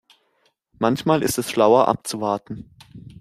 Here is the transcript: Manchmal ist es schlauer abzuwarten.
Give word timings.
Manchmal 0.79 1.21
ist 1.21 1.37
es 1.37 1.51
schlauer 1.51 1.87
abzuwarten. 1.87 2.71